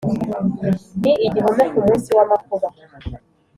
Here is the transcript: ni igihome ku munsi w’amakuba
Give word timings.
ni 1.01 1.13
igihome 1.27 1.65
ku 1.73 1.79
munsi 1.87 2.09
w’amakuba 2.17 2.67